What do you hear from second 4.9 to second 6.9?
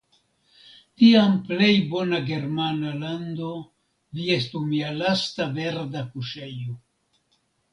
lasta verda kuŝejo.